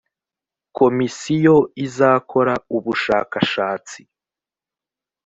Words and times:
komisiyo 0.77 1.55
izakora 1.85 2.53
ubushakashatsi 2.77 3.99